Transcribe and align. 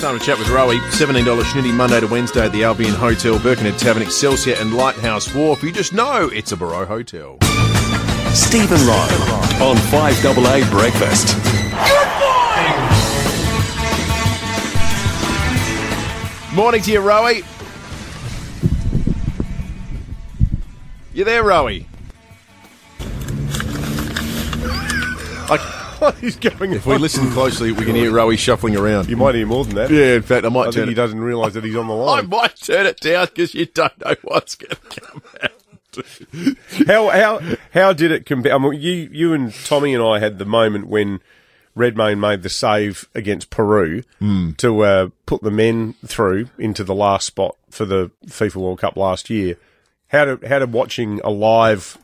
Time 0.00 0.18
to 0.18 0.24
chat 0.24 0.38
with 0.38 0.48
Rowey. 0.48 0.78
$17 0.90 1.24
Schnitty 1.42 1.72
Monday 1.72 2.00
to 2.00 2.06
Wednesday 2.06 2.46
at 2.46 2.52
the 2.52 2.64
Albion 2.64 2.94
Hotel, 2.94 3.38
Birkenhead 3.38 3.78
Tavern, 3.78 4.02
Excelsior 4.02 4.54
and 4.58 4.74
Lighthouse 4.74 5.32
Wharf. 5.32 5.62
You 5.62 5.72
just 5.72 5.92
know 5.92 6.28
it's 6.32 6.52
a 6.52 6.56
Barrow 6.56 6.84
Hotel. 6.84 7.38
Stephen 8.34 8.84
Ryan 8.86 9.62
on 9.62 9.76
5AA 9.76 10.70
Breakfast. 10.70 11.36
Good 16.48 16.56
morning 16.56 16.56
Morning 16.56 16.82
to 16.82 16.90
you, 16.90 17.00
Rowey. 17.00 17.44
You 21.14 21.24
there, 21.24 21.44
Rowey? 21.44 21.86
What 26.02 26.22
is 26.22 26.36
going 26.36 26.72
If 26.72 26.84
we 26.84 26.98
listen 26.98 27.30
closely, 27.30 27.70
we 27.72 27.84
can 27.84 27.94
hear 27.94 28.10
Rowey 28.10 28.36
shuffling 28.36 28.76
around. 28.76 29.08
You 29.08 29.16
might 29.16 29.34
hear 29.36 29.46
more 29.46 29.64
than 29.64 29.76
that. 29.76 29.90
Yeah, 29.90 30.14
in 30.16 30.22
fact, 30.22 30.44
I 30.44 30.48
I 30.48 30.50
might 30.50 30.64
think 30.64 30.74
turn 30.74 30.86
he 30.88 30.92
it. 30.92 30.96
doesn't 30.96 31.20
realise 31.20 31.54
that 31.54 31.62
he's 31.64 31.76
on 31.76 31.86
the 31.86 31.94
I 31.96 31.96
line. 31.96 32.28
might 32.28 32.56
turn 32.56 32.86
it 32.86 32.98
down 33.00 33.26
because 33.26 33.54
you 33.54 33.66
don't 33.66 33.96
know 34.04 34.14
what's 34.22 34.56
going 34.56 34.76
to 34.90 35.00
come 35.00 35.22
out. 35.42 35.50
How 36.88 37.08
how 37.10 37.56
how 37.72 37.92
did 37.92 38.10
it 38.10 38.26
compare? 38.26 38.54
I 38.54 38.58
mean, 38.58 38.80
you 38.80 39.08
you 39.12 39.32
and 39.34 39.52
Tommy 39.64 39.94
and 39.94 40.02
I 40.02 40.18
had 40.18 40.38
the 40.38 40.44
moment 40.46 40.86
when 40.88 41.20
Redmayne 41.74 42.18
made 42.18 42.42
the 42.42 42.48
save 42.48 43.08
against 43.14 43.50
Peru 43.50 44.02
to 44.56 44.80
uh, 44.84 45.08
put 45.26 45.42
the 45.42 45.50
men 45.50 45.94
through 46.06 46.48
into 46.58 46.82
the 46.82 46.94
last 46.94 47.26
spot 47.26 47.56
for 47.70 47.84
the 47.84 48.10
FIFA 48.26 48.56
World 48.56 48.80
Cup 48.80 48.96
last 48.96 49.30
year. 49.30 49.56
How 50.08 50.24
did 50.24 50.44
how 50.44 50.58
did 50.58 50.72
watching 50.72 51.20
a 51.22 51.30
live 51.30 51.96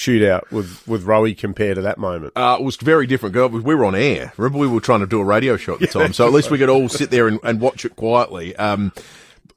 shootout 0.00 0.50
with 0.50 0.86
with 0.88 1.04
Rowey 1.04 1.36
compare 1.36 1.74
to 1.74 1.82
that 1.82 1.98
moment? 1.98 2.32
Uh, 2.34 2.56
it 2.58 2.64
was 2.64 2.76
very 2.76 3.06
different. 3.06 3.34
Girl, 3.34 3.48
we 3.48 3.74
were 3.74 3.84
on 3.84 3.94
air. 3.94 4.32
Remember, 4.36 4.58
we 4.58 4.66
were 4.66 4.80
trying 4.80 5.00
to 5.00 5.06
do 5.06 5.20
a 5.20 5.24
radio 5.24 5.56
show 5.56 5.74
at 5.74 5.80
the 5.80 5.86
time, 5.98 6.12
so 6.12 6.26
at 6.26 6.32
least 6.32 6.50
we 6.50 6.58
could 6.58 6.70
all 6.70 6.88
sit 6.88 7.10
there 7.10 7.28
and, 7.28 7.38
and 7.44 7.60
watch 7.60 7.84
it 7.84 7.96
quietly. 7.96 8.56
Um, 8.56 8.92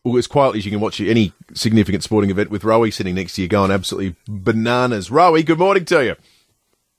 well, 0.03 0.17
as 0.17 0.27
quietly 0.27 0.59
as 0.59 0.65
you 0.65 0.71
can 0.71 0.81
watch 0.81 0.99
any 0.99 1.31
significant 1.53 2.03
sporting 2.03 2.29
event 2.29 2.49
with 2.49 2.63
Rowey 2.63 2.91
sitting 2.91 3.15
next 3.15 3.35
to 3.35 3.41
you, 3.41 3.47
going 3.47 3.71
absolutely 3.71 4.15
bananas. 4.27 5.09
Rowey, 5.09 5.45
good 5.45 5.59
morning 5.59 5.85
to 5.85 6.03
you. 6.03 6.15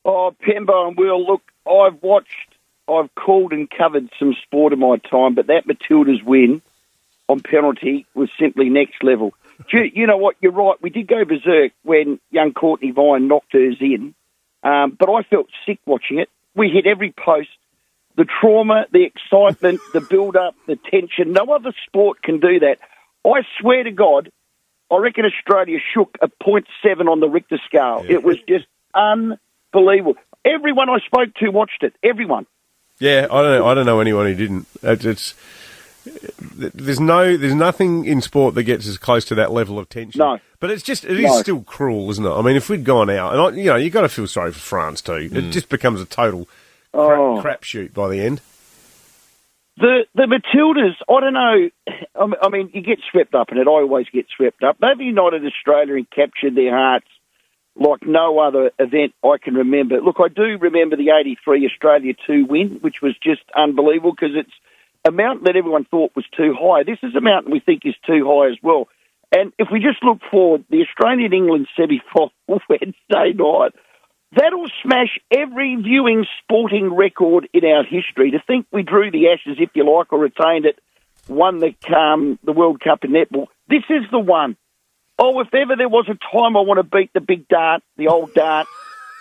Oh, 0.07 0.35
Pembo 0.43 0.89
and 0.89 0.97
Will, 0.97 1.25
look, 1.25 1.43
I've 1.67 2.03
watched, 2.03 2.55
I've 2.89 3.15
called 3.15 3.53
and 3.53 3.71
covered 3.71 4.09
some 4.19 4.35
sport 4.43 4.73
in 4.73 4.79
my 4.79 4.97
time, 4.97 5.35
but 5.35 5.49
that 5.49 5.67
Matildas 5.67 6.23
win 6.23 6.63
on 7.29 7.41
penalty 7.41 8.07
was 8.15 8.31
simply 8.39 8.71
next 8.71 9.03
level. 9.03 9.35
You, 9.73 9.83
you 9.93 10.07
know 10.07 10.17
what? 10.17 10.37
You're 10.41 10.53
right. 10.53 10.81
We 10.81 10.91
did 10.91 11.09
go 11.09 11.25
berserk 11.25 11.73
when 11.83 12.21
young 12.31 12.53
Cortnee 12.53 12.95
Vine 12.95 13.29
knocked 13.29 13.53
hers 13.53 13.77
in, 13.81 14.15
um, 14.63 14.97
but 14.99 15.11
I 15.11 15.23
felt 15.23 15.47
sick 15.67 15.81
watching 15.87 16.19
it. 16.19 16.29
We 16.55 16.69
hit 16.69 16.87
every 16.87 17.13
post. 17.13 17.49
The 18.17 18.27
trauma, 18.41 18.87
the 18.93 19.03
excitement, 19.03 19.81
the 19.93 20.01
build-up, 20.01 20.55
the 20.69 20.77
tension. 20.77 21.33
No 21.33 21.53
other 21.53 21.73
sport 21.85 22.23
can 22.23 22.39
do 22.39 22.61
that. 22.61 22.79
I 23.27 23.43
swear 23.61 23.83
to 23.83 23.91
God, 23.91 24.31
I 24.91 24.99
reckon 24.99 25.25
Australia 25.25 25.79
shook 25.93 26.17
a 26.23 26.29
0.7 26.29 27.09
on 27.09 27.19
the 27.19 27.29
Richter 27.29 27.59
scale. 27.67 28.05
It 28.09 28.23
was 28.23 28.37
just 28.49 28.67
unbelievable. 28.95 30.15
Everyone 30.45 30.89
I 30.89 30.99
spoke 31.05 31.35
to 31.41 31.49
watched 31.49 31.83
it. 31.83 31.95
Everyone. 32.05 32.47
Yeah, 33.01 33.27
I 33.31 33.43
don't 33.43 33.59
know. 33.59 33.67
I 33.67 33.75
don't 33.75 33.87
know 33.87 34.01
anyone 34.01 34.27
who 34.27 34.35
didn't. 34.35 34.67
It's 34.83 35.35
there's 36.05 37.01
no 37.01 37.37
there's 37.37 37.55
nothing 37.55 38.05
in 38.05 38.21
sport 38.21 38.55
that 38.55 38.65
gets 38.65 38.87
as 38.87 38.99
close 38.99 39.25
to 39.27 39.35
that 39.37 39.53
level 39.53 39.79
of 39.79 39.89
tension. 39.89 40.19
No. 40.19 40.39
but 40.61 40.71
it's 40.71 40.83
just 40.83 41.05
it 41.05 41.19
is 41.19 41.25
No. 41.25 41.41
still 41.41 41.63
cruel, 41.63 42.11
isn't 42.11 42.25
it? 42.25 42.31
I 42.31 42.43
mean, 42.43 42.57
if 42.57 42.69
we'd 42.69 42.85
gone 42.85 43.11
out, 43.11 43.33
and 43.33 43.41
I, 43.41 43.51
you 43.61 43.71
know, 43.71 43.77
you 43.77 43.91
got 43.91 44.03
to 44.03 44.09
feel 44.09 44.27
sorry 44.27 44.53
for 44.53 44.59
France 44.59 45.01
too. 45.01 45.15
It 45.15 45.33
mm. 45.33 45.53
just 45.53 45.69
becomes 45.69 46.01
a 46.01 46.05
total 46.05 46.47
crap, 46.93 47.19
Oh. 47.19 47.43
crapshoot 47.43 47.93
by 47.95 48.09
the 48.09 48.21
end. 48.21 48.41
The 49.77 50.05
the 50.15 50.23
Matildas, 50.25 50.95
I 51.09 51.21
don't 51.21 51.33
know. 51.33 51.71
I 52.21 52.27
mean- 52.27 52.37
I 52.43 52.49
mean, 52.49 52.71
you 52.73 52.83
get 52.83 53.01
swept 53.11 53.35
up 53.35 53.51
in 53.51 53.59
it. 53.59 53.67
I 53.67 53.71
always 53.71 54.07
get 54.13 54.27
swept 54.37 54.63
up. 54.63 54.77
They've 54.81 55.01
united 55.01 55.45
Australia 55.45 55.95
and 55.97 56.09
captured 56.11 56.55
their 56.55 56.71
hearts 56.77 57.07
like 57.77 58.07
no 58.07 58.39
other 58.39 58.71
event 58.79 59.15
I 59.25 59.37
can 59.43 59.55
remember. 59.55 60.01
Look, 60.01 60.17
I 60.21 60.29
do 60.29 60.59
remember 60.59 60.97
the 60.97 61.11
'83 61.11 61.67
Australia 61.67 62.15
two 62.27 62.45
win, 62.47 62.79
which 62.83 63.03
was 63.03 63.17
just 63.19 63.43
unbelievable 63.57 64.13
because 64.13 64.37
it's 64.37 64.53
a 65.05 65.11
mountain 65.11 65.45
that 65.45 65.57
everyone 65.57 65.85
thought 65.85 66.13
was 66.17 66.25
too 66.37 66.55
high. 66.59 66.83
This 66.83 66.99
is 67.03 67.15
a 67.15 67.21
mountain 67.21 67.53
we 67.53 67.61
think 67.61 67.83
is 67.85 67.95
too 68.07 68.25
high 68.27 68.51
as 68.51 68.59
well. 68.63 68.89
And 69.31 69.53
if 69.59 69.69
we 69.71 69.81
just 69.81 70.03
look 70.03 70.19
forward, 70.31 70.65
the 70.71 70.83
Australian 70.83 71.33
England 71.33 71.67
semi 71.77 72.01
final 72.13 72.33
Wednesday 72.69 73.33
night. 73.35 73.73
That'll 74.37 74.67
smash 74.83 75.21
every 75.31 75.77
viewing 75.77 76.27
sporting 76.43 76.93
record 76.93 77.49
in 77.53 77.65
our 77.65 77.85
history. 77.85 78.33
To 78.33 78.43
think 78.45 78.67
we 78.73 78.83
drew 78.83 79.11
the 79.11 79.29
Ashes, 79.29 79.59
if 79.61 79.71
you 79.75 79.85
like, 79.85 80.13
or 80.13 80.19
retained 80.19 80.67
it, 80.67 80.81
won 81.29 81.61
the 81.61 81.75
um, 81.97 82.39
the 82.43 82.53
World 82.53 82.81
Cup 82.81 83.05
in 83.05 83.13
netball. 83.13 83.47
This 83.69 83.85
is 83.89 84.03
the 84.11 84.19
one. 84.19 84.57
Oh, 85.19 85.41
if 85.41 85.55
ever 85.55 85.77
there 85.77 85.89
was 85.89 86.07
a 86.09 86.19
time 86.37 86.57
I 86.57 86.61
want 86.61 86.79
to 86.79 86.83
beat 86.83 87.13
the 87.13 87.21
big 87.21 87.47
dart, 87.47 87.83
the 87.97 88.09
old 88.09 88.35
dart, 88.35 88.67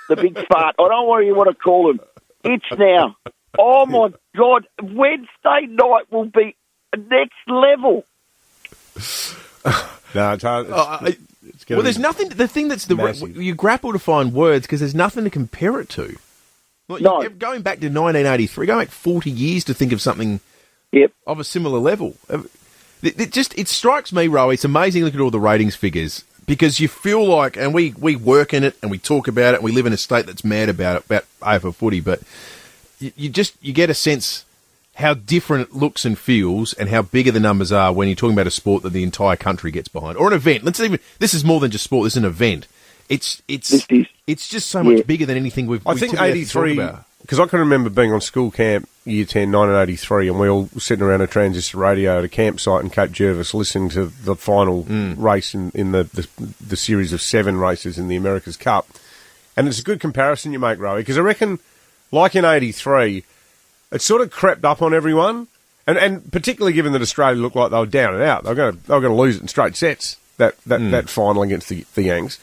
the 0.10 0.16
big 0.16 0.36
fart, 0.48 0.76
I 0.80 0.88
don't 0.88 1.08
what 1.08 1.20
you 1.20 1.36
want 1.36 1.50
to 1.50 1.56
call 1.56 1.92
him. 1.92 2.00
It's 2.44 2.66
now. 2.76 3.16
Oh 3.58 3.86
my 3.86 4.10
God! 4.36 4.66
Wednesday 4.82 5.68
night 5.70 6.12
will 6.12 6.26
be 6.26 6.56
next 6.98 7.34
level. 7.48 8.06
No, 10.16 10.34
it's 10.34 10.44
hard. 10.44 10.68
It's, 10.68 10.76
Oh, 10.76 10.82
I- 11.02 11.18
it's 11.48 11.68
Well, 11.68 11.82
there's 11.82 11.98
nothing. 11.98 12.30
The 12.30 12.48
thing 12.48 12.68
that's 12.68 12.86
the 12.86 12.96
Massive. 12.96 13.36
you 13.36 13.56
grapple 13.56 13.94
to 13.94 13.98
find 13.98 14.32
words 14.32 14.68
because 14.68 14.80
there's 14.80 14.94
nothing 14.94 15.24
to 15.24 15.32
compare 15.32 15.80
it 15.80 15.90
to. 15.90 16.16
Like, 16.88 17.02
No. 17.02 17.24
you- 17.24 17.30
going 17.32 17.64
back 17.64 17.80
to 17.80 17.88
1983, 17.90 18.68
going 18.68 18.80
back 18.86 18.92
40 18.94 19.32
years 19.32 19.64
to 19.64 19.74
think 19.74 19.92
of 19.92 20.02
something 20.04 20.40
Yep. 20.92 21.12
of 21.26 21.40
a 21.40 21.44
similar 21.44 21.80
level. 21.80 22.16
Uh, 22.30 22.44
It, 23.02 23.20
it 23.20 23.32
just 23.32 23.58
it 23.58 23.68
strikes 23.68 24.14
me, 24.14 24.28
Roe. 24.28 24.52
It's 24.52 24.64
amazing 24.64 25.04
Look 25.04 25.16
at 25.16 25.20
all 25.20 25.32
the 25.32 25.40
ratings 25.40 25.76
figures 25.76 26.24
because 26.46 26.80
you 26.80 26.88
feel 26.88 27.26
like, 27.26 27.58
and 27.58 27.74
we 27.74 27.96
we 27.98 28.16
work 28.16 28.54
in 28.54 28.64
it 28.64 28.76
and 28.84 28.92
we 28.92 29.00
talk 29.00 29.28
about 29.28 29.56
it. 29.56 29.58
and 29.58 29.64
We 29.64 29.72
live 29.72 29.88
in 29.88 29.94
a 29.94 29.98
state 29.98 30.28
that's 30.28 30.44
mad 30.46 30.70
about 30.70 30.98
it, 30.98 31.06
about 31.06 31.26
AFL 31.42 31.74
footy, 31.74 32.02
but 32.02 32.22
you, 33.04 33.12
you 33.16 33.30
just 33.30 33.56
you 33.62 33.74
get 33.74 33.90
a 33.90 33.94
sense 33.94 34.46
how 34.96 35.14
different 35.14 35.70
it 35.70 35.76
looks 35.76 36.06
and 36.06 36.18
feels, 36.18 36.74
and 36.74 36.90
how 36.90 37.02
bigger 37.02 37.32
the 37.32 37.40
numbers 37.40 37.72
are 37.72 37.92
when 37.92 38.08
you're 38.08 38.16
talking 38.16 38.36
about 38.36 38.46
a 38.48 38.52
sport 38.52 38.84
that 38.84 38.94
the 38.94 39.04
entire 39.04 39.36
country 39.36 39.72
gets 39.72 39.88
behind, 39.88 40.18
or 40.18 40.28
an 40.28 40.34
event. 40.34 40.64
Let's 40.64 40.80
even 40.80 41.00
this 41.20 41.34
is 41.34 41.44
more 41.44 41.60
than 41.60 41.72
just 41.72 41.84
sport. 41.84 42.06
This 42.06 42.14
is 42.14 42.18
an 42.18 42.26
event. 42.26 42.68
It's 43.10 43.42
it's 43.48 43.72
is- 43.90 44.08
it's 44.26 44.48
just 44.48 44.70
so 44.70 44.84
much 44.84 44.98
Yeah. 44.98 45.04
bigger 45.04 45.26
than 45.26 45.38
anything 45.38 45.68
we've. 45.68 45.86
I 45.86 45.94
we 45.94 46.00
think 46.00 46.12
typically 46.12 46.40
have 46.40 46.48
to 46.48 46.54
talk 46.54 46.66
83, 46.66 47.04
because 47.22 47.40
I 47.40 47.46
can 47.48 47.60
remember 47.60 47.90
being 47.90 48.14
on 48.14 48.22
school 48.22 48.52
camp 48.52 48.88
year 49.06 49.26
10, 49.26 49.52
1983, 49.52 50.30
and 50.30 50.40
we 50.40 50.48
all 50.48 50.70
sitting 50.78 51.04
around 51.04 51.22
a 51.22 51.28
transistor 51.28 51.78
radio 51.78 52.20
at 52.20 52.24
a 52.24 52.30
campsite 52.30 52.84
in 52.84 52.90
Cape 52.90 53.12
Jervis 53.12 53.54
listening 53.54 53.90
to 53.90 54.06
the 54.06 54.36
final 54.36 54.84
mm. 54.84 55.16
race 55.18 55.54
in, 55.54 55.72
in 55.74 55.92
the, 55.92 56.04
the, 56.06 56.28
the 56.66 56.78
series 56.78 57.12
of 57.12 57.22
seven 57.22 57.58
races 57.58 57.98
in 58.00 58.08
the 58.08 58.16
America's 58.16 58.56
Cup. 58.56 58.88
And 59.58 59.68
it's 59.68 59.80
a 59.80 59.84
good 59.84 60.00
comparison 60.00 60.54
you 60.54 60.60
make, 60.60 60.80
Rowey, 60.80 60.98
because 60.98 61.18
I 61.18 61.22
reckon, 61.22 61.60
like 62.14 62.36
in 62.36 62.46
83, 62.46 63.24
it 63.92 64.02
sort 64.02 64.22
of 64.22 64.32
crept 64.32 64.64
up 64.64 64.82
on 64.82 64.94
everyone. 64.94 65.48
And, 65.86 65.98
and 65.98 66.32
particularly 66.32 66.72
given 66.72 66.94
that 66.94 67.02
Australia 67.02 67.42
looked 67.42 67.58
like 67.58 67.72
they 67.72 67.78
were 67.78 67.86
down 67.86 68.14
and 68.14 68.24
out, 68.24 68.44
they 68.44 68.52
were 68.52 68.56
going 68.56 68.78
to, 68.78 68.88
they 68.88 68.94
were 68.94 69.02
going 69.02 69.14
to 69.14 69.22
lose 69.22 69.36
it 69.36 69.42
in 69.42 69.50
straight 69.50 69.76
sets, 69.76 70.16
that, 70.38 70.58
that, 70.64 70.80
hmm. 70.80 70.92
that 70.92 71.10
final 71.10 71.42
against 71.44 71.68
the, 71.68 71.86
the 71.96 72.04
Yanks. 72.04 72.40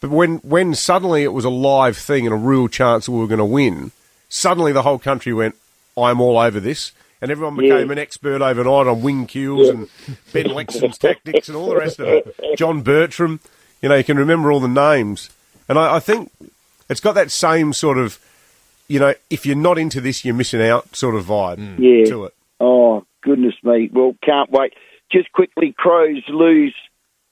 But 0.00 0.10
when, 0.10 0.36
when 0.38 0.76
suddenly 0.76 1.24
it 1.24 1.32
was 1.32 1.44
a 1.44 1.50
live 1.50 1.96
thing 1.96 2.24
and 2.24 2.32
a 2.32 2.38
real 2.38 2.68
chance 2.68 3.06
that 3.06 3.12
we 3.12 3.18
were 3.18 3.26
going 3.26 3.38
to 3.38 3.44
win, 3.44 3.90
suddenly 4.28 4.70
the 4.70 4.82
whole 4.82 5.00
country 5.00 5.32
went, 5.32 5.56
I'm 5.96 6.20
all 6.20 6.38
over 6.38 6.60
this. 6.60 6.92
And 7.20 7.32
everyone 7.32 7.56
became 7.56 7.88
Yeah. 7.88 7.92
an 7.92 7.98
expert 7.98 8.40
overnight 8.40 8.86
on 8.86 9.02
wing 9.02 9.26
keels 9.26 9.68
and 9.68 9.88
Ben 10.32 10.44
Lexcen's 10.44 10.98
tactics 10.98 11.48
and 11.48 11.56
all 11.56 11.70
the 11.70 11.76
rest 11.76 11.98
of 11.98 12.06
it. 12.06 12.56
John 12.56 12.82
Bertrand, 12.82 13.40
you 13.82 13.88
know, 13.88 13.96
you 13.96 14.04
can 14.04 14.18
remember 14.18 14.52
all 14.52 14.60
the 14.60 14.68
names. 14.68 15.30
And 15.68 15.76
I, 15.80 15.96
I 15.96 15.98
think 16.00 16.30
it's 16.88 17.00
got 17.00 17.16
that 17.16 17.32
same 17.32 17.72
sort 17.72 17.98
of, 17.98 18.20
you 18.88 18.98
know, 18.98 19.14
if 19.30 19.46
you're 19.46 19.56
not 19.56 19.78
into 19.78 20.00
this, 20.00 20.24
you're 20.24 20.34
missing 20.34 20.62
out 20.62 20.96
sort 20.96 21.14
of 21.14 21.26
vibe 21.26 21.58
mm. 21.58 21.78
Yeah. 21.78 22.10
to 22.10 22.24
it. 22.24 22.34
Oh, 22.58 23.04
goodness 23.22 23.54
me. 23.62 23.90
Well, 23.92 24.16
can't 24.24 24.50
wait. 24.50 24.74
Just 25.12 25.30
quickly, 25.32 25.74
Crows 25.76 26.22
lose 26.28 26.74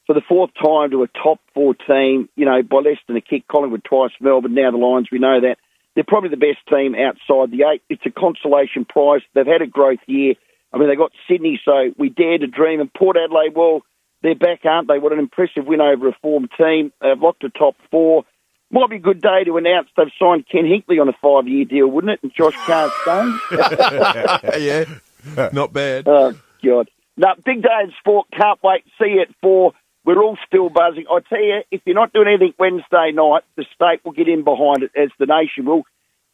for 0.06 0.14
the 0.14 0.22
fourth 0.28 0.50
time 0.62 0.90
to 0.92 1.02
a 1.02 1.08
top 1.08 1.40
four 1.52 1.74
team, 1.74 2.28
you 2.36 2.44
know, 2.44 2.62
by 2.62 2.78
less 2.78 2.98
than 3.06 3.16
a 3.16 3.20
kick. 3.20 3.48
Collingwood 3.48 3.84
twice, 3.84 4.12
Melbourne, 4.20 4.54
now 4.54 4.70
the 4.70 4.76
Lions, 4.76 5.08
we 5.10 5.18
know 5.18 5.40
that. 5.40 5.56
They're 5.94 6.04
probably 6.06 6.28
the 6.28 6.36
best 6.36 6.58
team 6.68 6.94
outside 6.94 7.50
the 7.50 7.64
eight. 7.72 7.82
It's 7.88 8.04
a 8.04 8.10
consolation 8.10 8.84
prize. 8.84 9.22
They've 9.34 9.46
had 9.46 9.62
a 9.62 9.66
growth 9.66 10.00
year. 10.06 10.34
I 10.70 10.76
mean, 10.76 10.88
they 10.88 10.94
got 10.94 11.12
Sydney, 11.26 11.58
so 11.64 11.90
we 11.96 12.10
dare 12.10 12.36
to 12.36 12.46
dream. 12.46 12.80
And 12.80 12.92
Port 12.92 13.16
Adelaide, 13.16 13.54
well, 13.56 13.80
they're 14.22 14.34
back, 14.34 14.60
aren't 14.64 14.88
they? 14.88 14.98
What 14.98 15.14
an 15.14 15.18
impressive 15.18 15.66
win 15.66 15.80
over 15.80 16.08
a 16.08 16.16
formed 16.20 16.50
team. 16.58 16.92
They've 17.00 17.18
locked 17.18 17.44
a 17.44 17.48
top 17.48 17.76
four. 17.90 18.24
Might 18.70 18.90
be 18.90 18.96
a 18.96 19.00
good 19.00 19.22
day 19.22 19.44
to 19.44 19.56
announce 19.56 19.88
they've 19.96 20.06
signed 20.20 20.46
Ken 20.50 20.64
Hinkley 20.64 21.00
on 21.00 21.08
a 21.08 21.12
five-year 21.22 21.66
deal, 21.66 21.86
wouldn't 21.86 22.12
it? 22.12 22.20
And 22.22 22.32
Josh 22.34 22.54
Carstone. 22.66 23.38
yeah, 24.60 25.48
not 25.52 25.72
bad. 25.72 26.08
Oh, 26.08 26.32
God. 26.64 26.90
No, 27.16 27.28
big 27.44 27.62
day 27.62 27.68
in 27.84 27.92
sport. 28.00 28.26
Can't 28.36 28.62
wait. 28.62 28.84
See 28.98 29.14
you 29.14 29.22
at 29.22 29.28
four. 29.40 29.72
We're 30.04 30.22
all 30.22 30.36
still 30.46 30.68
buzzing. 30.68 31.06
I 31.10 31.18
tell 31.28 31.42
you, 31.42 31.60
if 31.70 31.80
you're 31.84 31.94
not 31.94 32.12
doing 32.12 32.28
anything 32.28 32.54
Wednesday 32.58 33.10
night, 33.12 33.42
the 33.56 33.64
state 33.74 34.04
will 34.04 34.12
get 34.12 34.28
in 34.28 34.44
behind 34.44 34.82
it, 34.82 34.90
as 34.96 35.10
the 35.18 35.26
nation 35.26 35.66
will. 35.66 35.82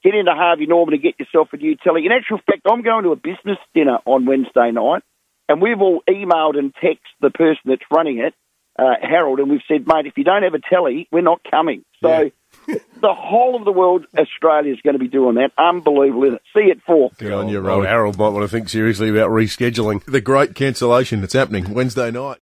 Get 0.02 0.14
into 0.14 0.32
Harvey 0.32 0.66
Norman 0.66 0.94
and 0.94 1.02
get 1.02 1.18
yourself 1.18 1.48
a 1.52 1.56
new 1.56 1.76
telly. 1.76 2.04
In 2.04 2.12
actual 2.12 2.38
fact, 2.38 2.66
I'm 2.70 2.82
going 2.82 3.04
to 3.04 3.12
a 3.12 3.16
business 3.16 3.58
dinner 3.72 3.98
on 4.04 4.26
Wednesday 4.26 4.72
night, 4.72 5.02
and 5.48 5.62
we've 5.62 5.80
all 5.80 6.02
emailed 6.08 6.58
and 6.58 6.74
texted 6.74 7.16
the 7.20 7.30
person 7.30 7.62
that's 7.66 7.84
running 7.90 8.18
it, 8.18 8.34
uh, 8.78 8.94
Harold, 9.00 9.40
and 9.40 9.50
we've 9.50 9.60
said, 9.68 9.86
mate, 9.86 10.06
if 10.06 10.16
you 10.16 10.24
don't 10.24 10.42
have 10.42 10.54
a 10.54 10.60
telly, 10.60 11.08
we're 11.10 11.22
not 11.22 11.40
coming. 11.48 11.84
So 12.02 12.30
the 12.66 13.14
whole 13.14 13.56
of 13.56 13.64
the 13.64 13.72
world, 13.72 14.06
Australia, 14.16 14.72
is 14.72 14.80
going 14.80 14.94
to 14.94 14.98
be 14.98 15.08
doing 15.08 15.36
that. 15.36 15.52
Unbelievable, 15.58 16.24
isn't 16.24 16.36
it? 16.36 16.42
See 16.54 16.70
it 16.70 16.80
for. 16.86 17.10
Good 17.18 17.32
on 17.32 17.48
you, 17.48 17.62
Well, 17.62 17.80
Rowey. 17.80 17.86
Harold 17.86 18.18
might 18.18 18.28
want 18.28 18.44
to 18.44 18.48
think 18.48 18.68
seriously 18.68 19.08
about 19.10 19.30
rescheduling. 19.30 20.04
The 20.04 20.20
great 20.20 20.54
cancellation 20.54 21.20
that's 21.20 21.34
happening 21.34 21.74
Wednesday 21.74 22.10
night. 22.10 22.38